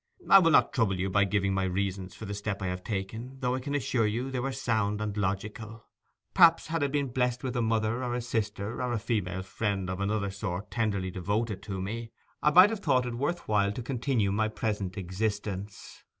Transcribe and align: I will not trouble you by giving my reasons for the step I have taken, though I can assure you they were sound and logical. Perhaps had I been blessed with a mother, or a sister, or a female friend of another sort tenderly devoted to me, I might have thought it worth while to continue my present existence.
I 0.27 0.39
will 0.39 0.49
not 0.49 0.73
trouble 0.73 0.99
you 0.99 1.11
by 1.11 1.25
giving 1.25 1.53
my 1.53 1.65
reasons 1.65 2.15
for 2.15 2.25
the 2.25 2.33
step 2.33 2.63
I 2.63 2.69
have 2.69 2.83
taken, 2.83 3.37
though 3.39 3.53
I 3.53 3.59
can 3.59 3.75
assure 3.75 4.07
you 4.07 4.31
they 4.31 4.39
were 4.39 4.51
sound 4.51 4.99
and 4.99 5.15
logical. 5.15 5.85
Perhaps 6.33 6.65
had 6.69 6.83
I 6.83 6.87
been 6.87 7.09
blessed 7.09 7.43
with 7.43 7.55
a 7.55 7.61
mother, 7.61 8.03
or 8.03 8.15
a 8.15 8.21
sister, 8.23 8.81
or 8.81 8.93
a 8.93 8.97
female 8.97 9.43
friend 9.43 9.91
of 9.91 9.99
another 9.99 10.31
sort 10.31 10.71
tenderly 10.71 11.11
devoted 11.11 11.61
to 11.61 11.79
me, 11.79 12.09
I 12.41 12.49
might 12.49 12.71
have 12.71 12.79
thought 12.79 13.05
it 13.05 13.13
worth 13.13 13.47
while 13.47 13.71
to 13.71 13.83
continue 13.83 14.31
my 14.31 14.47
present 14.47 14.97
existence. 14.97 16.03